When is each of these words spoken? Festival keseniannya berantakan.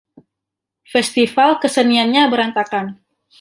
Festival 0.93 1.51
keseniannya 1.61 2.23
berantakan. 2.33 2.85